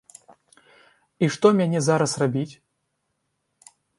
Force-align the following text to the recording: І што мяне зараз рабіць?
І 1.27 1.29
што 1.35 1.51
мяне 1.59 1.79
зараз 1.89 2.11
рабіць? 2.25 2.49